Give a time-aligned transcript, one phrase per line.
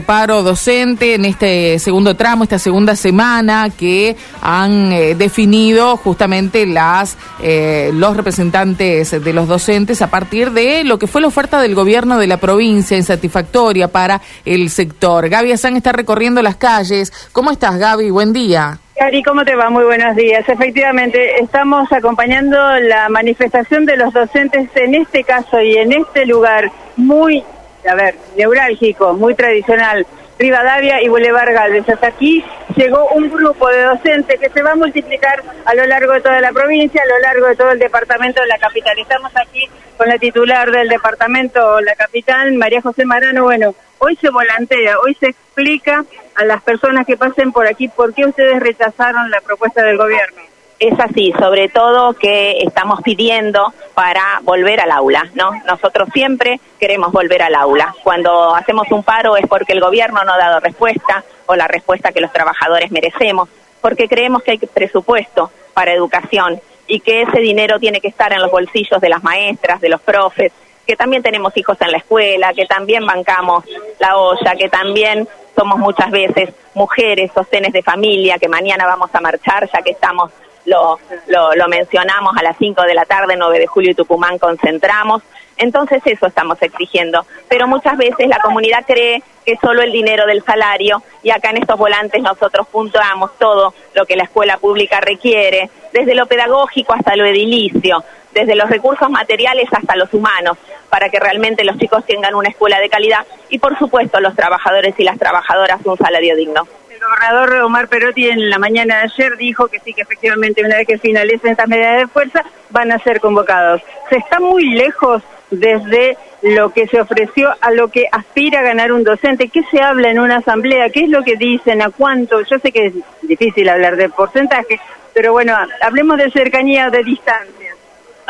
[0.00, 7.18] paro docente en este segundo tramo, esta segunda semana que han eh, definido justamente las
[7.42, 11.74] eh, los representantes de los docentes a partir de lo que fue la oferta del
[11.74, 15.28] gobierno de la provincia insatisfactoria para el sector.
[15.28, 17.12] Gaby Azán está recorriendo las calles.
[17.32, 18.08] ¿Cómo estás, Gaby?
[18.08, 18.78] Buen día.
[18.96, 19.68] Cari, ¿cómo te va?
[19.68, 20.48] Muy buenos días.
[20.48, 26.72] Efectivamente, estamos acompañando la manifestación de los docentes en este caso y en este lugar
[26.96, 27.44] muy
[27.88, 30.06] a ver, neurálgico, muy tradicional,
[30.38, 31.88] Rivadavia y Boulevard Galvez.
[31.88, 32.44] Hasta aquí
[32.76, 36.40] llegó un grupo de docentes que se va a multiplicar a lo largo de toda
[36.40, 38.98] la provincia, a lo largo de todo el departamento de la capital.
[38.98, 43.44] Estamos aquí con la titular del departamento, la capital, María José Marano.
[43.44, 46.04] Bueno, hoy se volantea, hoy se explica
[46.34, 50.42] a las personas que pasen por aquí por qué ustedes rechazaron la propuesta del gobierno
[50.88, 55.52] es así, sobre todo que estamos pidiendo para volver al aula, ¿no?
[55.64, 57.94] Nosotros siempre queremos volver al aula.
[58.02, 62.10] Cuando hacemos un paro es porque el gobierno no ha dado respuesta o la respuesta
[62.10, 63.48] que los trabajadores merecemos,
[63.80, 68.42] porque creemos que hay presupuesto para educación y que ese dinero tiene que estar en
[68.42, 70.52] los bolsillos de las maestras, de los profes,
[70.84, 73.64] que también tenemos hijos en la escuela, que también bancamos
[74.00, 79.20] la olla, que también somos muchas veces mujeres, sostenes de familia, que mañana vamos a
[79.20, 80.32] marchar ya que estamos
[80.64, 85.22] lo, lo, mencionamos a las 5 de la tarde, 9 de julio y Tucumán concentramos.
[85.56, 87.26] Entonces eso estamos exigiendo.
[87.48, 91.58] Pero muchas veces la comunidad cree que solo el dinero del salario y acá en
[91.58, 97.16] estos volantes nosotros puntuamos todo lo que la escuela pública requiere, desde lo pedagógico hasta
[97.16, 100.56] lo edilicio, desde los recursos materiales hasta los humanos,
[100.88, 104.94] para que realmente los chicos tengan una escuela de calidad y por supuesto los trabajadores
[104.98, 106.66] y las trabajadoras un salario digno
[107.02, 110.86] gobernador Omar Perotti en la mañana de ayer dijo que sí, que efectivamente una vez
[110.86, 113.82] que finalicen estas medidas de fuerza van a ser convocados.
[114.08, 118.92] Se está muy lejos desde lo que se ofreció a lo que aspira a ganar
[118.92, 119.48] un docente.
[119.48, 120.90] ¿Qué se habla en una asamblea?
[120.90, 121.82] ¿Qué es lo que dicen?
[121.82, 122.40] ¿A cuánto?
[122.42, 124.80] Yo sé que es difícil hablar de porcentaje,
[125.14, 127.61] pero bueno, hablemos de cercanía o de distancia.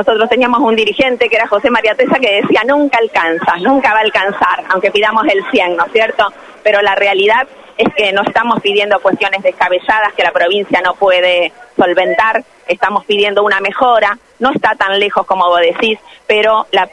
[0.00, 3.98] Nosotros teníamos un dirigente que era José María Tesa que decía nunca alcanza, nunca va
[3.98, 6.32] a alcanzar, aunque pidamos el 100, ¿no es cierto?
[6.62, 7.46] Pero la realidad
[7.76, 13.42] es que no estamos pidiendo cuestiones descabelladas que la provincia no puede solventar, estamos pidiendo
[13.42, 16.88] una mejora, no está tan lejos como vos decís, pero la,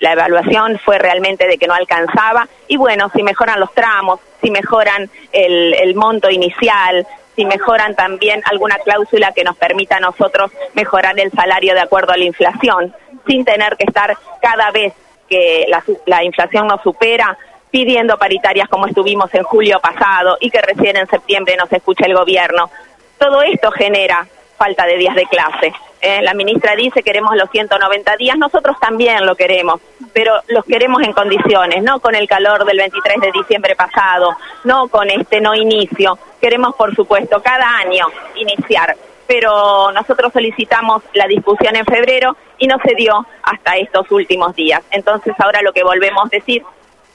[0.00, 2.46] evaluación fue realmente de que no alcanzaba.
[2.68, 7.06] Y bueno, si mejoran los tramos, si mejoran el, el monto inicial,
[7.36, 12.12] si mejoran también alguna cláusula que nos permita a nosotros mejorar el salario de acuerdo
[12.12, 12.94] a la inflación,
[13.26, 14.92] sin tener que estar cada vez
[15.28, 17.36] que la, la inflación nos supera
[17.70, 22.14] pidiendo paritarias como estuvimos en julio pasado y que recién en septiembre nos escucha el
[22.14, 22.70] gobierno.
[23.18, 25.72] Todo esto genera falta de días de clase.
[26.04, 26.22] ¿Eh?
[26.22, 29.80] la ministra dice queremos los 190 días, nosotros también lo queremos,
[30.12, 34.88] pero los queremos en condiciones, no con el calor del 23 de diciembre pasado, no
[34.88, 36.18] con este no inicio.
[36.40, 38.06] Queremos, por supuesto, cada año
[38.36, 38.94] iniciar,
[39.26, 44.82] pero nosotros solicitamos la discusión en febrero y no se dio hasta estos últimos días.
[44.90, 46.62] Entonces ahora lo que volvemos a decir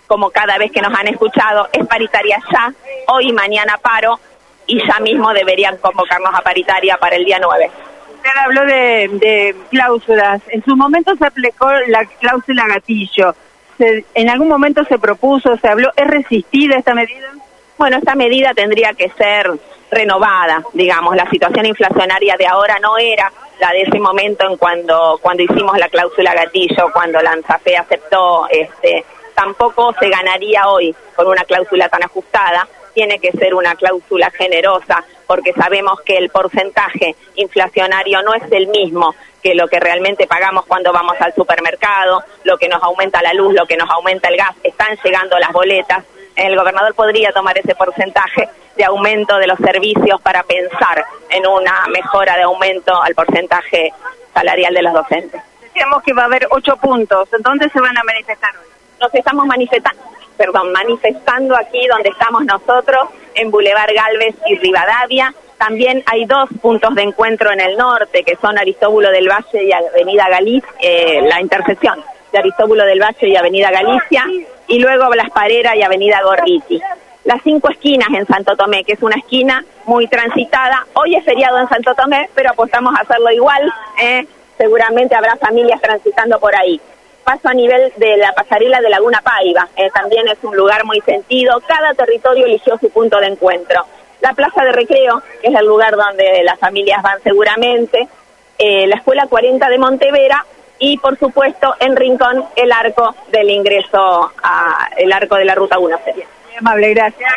[0.07, 2.73] como cada vez que nos han escuchado, es paritaria ya,
[3.09, 4.19] hoy y mañana paro,
[4.65, 7.69] y ya mismo deberían convocarnos a paritaria para el día 9.
[8.19, 10.41] Usted habló de, cláusulas.
[10.49, 13.33] En su momento se aplicó la cláusula gatillo.
[13.79, 15.89] ¿En algún momento se propuso, se habló?
[15.95, 17.29] ¿Es resistida esta medida?
[17.77, 19.49] Bueno, esta medida tendría que ser
[19.89, 21.15] renovada, digamos.
[21.15, 23.31] La situación inflacionaria de ahora no era
[23.61, 27.37] la de ese momento en cuando, cuando hicimos la cláusula gatillo, cuando la
[27.77, 32.67] aceptó este, tampoco se ganaría hoy con una cláusula tan ajustada.
[32.99, 38.67] Tiene que ser una cláusula generosa porque sabemos que el porcentaje inflacionario no es el
[38.67, 43.33] mismo que lo que realmente pagamos cuando vamos al supermercado, lo que nos aumenta la
[43.33, 46.03] luz, lo que nos aumenta el gas, están llegando las boletas.
[46.35, 51.85] El gobernador podría tomar ese porcentaje de aumento de los servicios para pensar en una
[51.93, 53.93] mejora de aumento al porcentaje
[54.33, 55.41] salarial de los docentes.
[55.61, 57.31] Decíamos que va a haber ocho puntos.
[57.31, 58.69] ¿En dónde se van a manifestar hoy?
[58.99, 60.03] nos estamos manifestando,
[60.39, 65.33] perdón, manifestando aquí donde estamos nosotros, en Boulevard Galvez y Rivadavia.
[65.57, 69.73] También hay dos puntos de encuentro en el norte, que son Aristóbulo del Valle y
[69.73, 72.01] Avenida Galicia, eh, la intersección
[72.31, 74.23] de Aristóbulo del Valle y Avenida Galicia,
[74.67, 76.81] y luego Blas Parera y Avenida Gorriti.
[77.25, 80.87] Las cinco esquinas en Santo Tomé, que es una esquina muy transitada.
[80.93, 83.71] Hoy es feriado en Santo Tomé, pero apostamos a hacerlo igual.
[84.01, 84.25] Eh.
[84.57, 86.81] Seguramente habrá familias transitando por ahí
[87.29, 89.67] paso a nivel de la pasarela de Laguna Paiva.
[89.75, 91.61] Eh, también es un lugar muy sentido.
[91.67, 93.85] Cada territorio eligió su punto de encuentro.
[94.19, 98.07] La plaza de recreo, que es el lugar donde las familias van seguramente.
[98.57, 100.43] Eh, la escuela 40 de Montevera
[100.79, 105.77] y por supuesto en Rincón el arco del ingreso a el arco de la ruta
[105.77, 106.25] 1 sería.
[106.47, 107.31] Muy amable, gracias.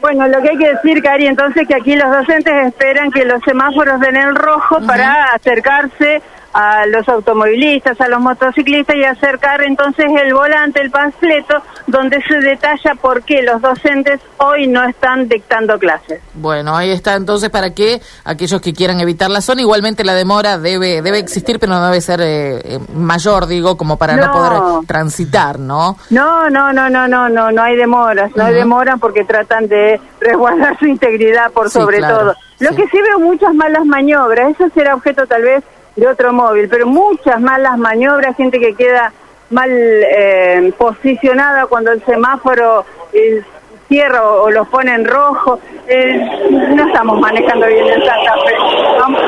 [0.00, 3.42] Bueno, lo que hay que decir, Cari, entonces que aquí los docentes esperan que los
[3.42, 6.20] semáforos den el rojo para acercarse
[6.52, 12.38] a los automovilistas, a los motociclistas y acercar entonces el volante, el panfleto, donde se
[12.40, 16.20] detalla por qué los docentes hoy no están dictando clases.
[16.34, 20.58] Bueno, ahí está entonces para que aquellos que quieran evitar la zona, igualmente la demora
[20.58, 24.32] debe debe existir, pero no debe ser eh, eh, mayor, digo, como para no.
[24.32, 25.96] poder transitar, ¿no?
[26.10, 30.00] No, no, no, no, no, no, no hay demoras, no hay demoras porque tratan de
[30.20, 32.34] resguardar su integridad por sobre todo.
[32.60, 35.62] Lo que sí veo muchas malas maniobras, eso será objeto tal vez
[35.98, 39.12] de otro móvil, pero muchas malas maniobras, gente que queda
[39.50, 43.42] mal eh, posicionada cuando el semáforo eh,
[43.88, 45.58] cierra o, o, lo pone en rojo.
[45.88, 46.14] Eh,
[46.50, 48.54] no estamos manejando bien en Santa Fe.
[49.00, 49.22] Vamos.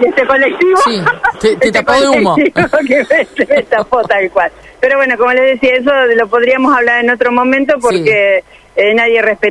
[0.00, 0.76] y este colectivo.
[0.84, 1.02] Sí,
[1.40, 2.36] te, te este tapó de humo.
[2.36, 2.52] que
[3.38, 4.52] me, me tapó tal cual.
[4.78, 8.44] Pero bueno, como les decía, eso lo podríamos hablar en otro momento porque
[8.76, 8.94] sí.
[8.94, 9.50] nadie respeta.